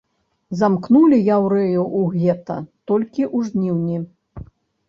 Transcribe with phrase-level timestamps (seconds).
[0.61, 2.57] Замкнулі яўрэяў у гета
[2.93, 3.97] толькі ў жніўні.